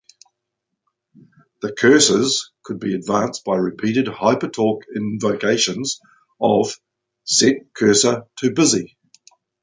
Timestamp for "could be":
2.63-2.95